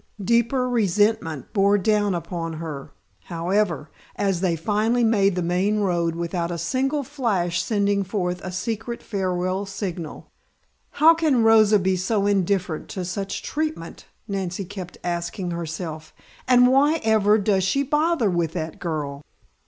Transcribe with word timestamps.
Deeper 0.23 0.67
resentment 0.67 1.53
bore 1.53 1.77
down 1.77 2.15
upon 2.15 2.53
her, 2.53 2.91
however, 3.25 3.91
as 4.15 4.41
they 4.41 4.55
finally 4.55 5.03
made 5.03 5.35
the 5.35 5.43
main 5.43 5.77
road 5.81 6.15
without 6.15 6.49
a 6.49 6.57
single 6.57 7.03
flash 7.03 7.61
sending 7.61 8.03
forth 8.03 8.41
a 8.43 8.51
secret 8.51 9.03
farewell 9.03 9.63
signal. 9.63 10.31
"How 10.93 11.13
can 11.13 11.43
Rosa 11.43 11.77
be 11.77 11.95
so 11.97 12.25
indifferent 12.25 12.87
to 12.89 13.05
such 13.05 13.43
treatment?" 13.43 14.05
Nancy 14.27 14.65
kept 14.65 14.97
asking 15.03 15.51
herself. 15.51 16.15
"And 16.47 16.65
why 16.65 16.95
ever 17.03 17.37
does 17.37 17.63
she 17.63 17.83
bother 17.83 18.31
with 18.31 18.53
that 18.53 18.79
girl?" 18.79 19.21